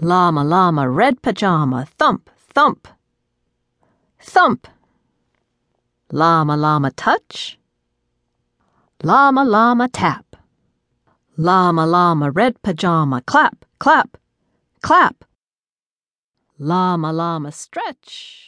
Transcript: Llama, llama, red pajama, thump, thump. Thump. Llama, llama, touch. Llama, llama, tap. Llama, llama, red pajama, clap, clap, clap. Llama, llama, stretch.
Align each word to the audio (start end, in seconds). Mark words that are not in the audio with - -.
Llama, 0.00 0.42
llama, 0.44 0.88
red 0.88 1.22
pajama, 1.22 1.86
thump, 1.98 2.28
thump. 2.52 2.88
Thump. 4.20 4.66
Llama, 6.10 6.56
llama, 6.56 6.90
touch. 6.90 7.58
Llama, 9.02 9.44
llama, 9.44 9.88
tap. 9.88 10.36
Llama, 11.36 11.86
llama, 11.86 12.30
red 12.30 12.60
pajama, 12.62 13.22
clap, 13.22 13.64
clap, 13.78 14.16
clap. 14.82 15.24
Llama, 16.58 17.12
llama, 17.12 17.50
stretch. 17.52 18.43